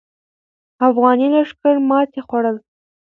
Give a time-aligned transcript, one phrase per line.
[0.87, 2.61] افغاني لښکر ماتې خوړله.